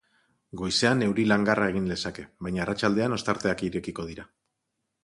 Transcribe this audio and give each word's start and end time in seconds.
Goizean 0.61 1.03
euri 1.07 1.25
langarra 1.31 1.67
egin 1.75 1.85
lezake, 1.91 2.27
baina 2.47 2.65
arratsaldean 2.67 3.17
ostarteak 3.21 3.67
irekiko 3.71 4.09
dira. 4.11 4.29